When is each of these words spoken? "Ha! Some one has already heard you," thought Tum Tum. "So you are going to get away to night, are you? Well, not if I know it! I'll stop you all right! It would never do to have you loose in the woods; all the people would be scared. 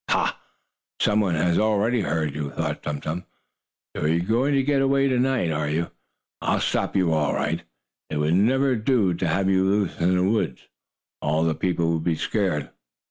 "Ha! 0.09 0.41
Some 0.99 1.19
one 1.19 1.35
has 1.35 1.59
already 1.59 2.01
heard 2.01 2.33
you," 2.33 2.49
thought 2.49 2.81
Tum 2.81 3.01
Tum. 3.01 3.23
"So 3.95 4.05
you 4.07 4.23
are 4.23 4.25
going 4.25 4.55
to 4.55 4.63
get 4.63 4.81
away 4.81 5.07
to 5.07 5.19
night, 5.19 5.51
are 5.51 5.69
you? 5.69 5.91
Well, 5.91 5.91
not 5.93 5.93
if 5.93 5.93
I 5.93 6.47
know 6.47 6.51
it! 6.53 6.53
I'll 6.55 6.59
stop 6.59 6.95
you 6.95 7.13
all 7.13 7.33
right! 7.35 7.61
It 8.09 8.17
would 8.17 8.33
never 8.33 8.75
do 8.75 9.13
to 9.13 9.27
have 9.27 9.47
you 9.47 9.63
loose 9.63 9.99
in 10.01 10.15
the 10.15 10.23
woods; 10.23 10.67
all 11.21 11.43
the 11.43 11.53
people 11.53 11.93
would 11.93 12.03
be 12.03 12.15
scared. 12.15 12.71